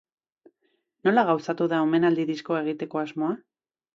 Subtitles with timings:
[1.07, 3.37] Nola gauzatu da omenaldi diskoa egiteko asmoa?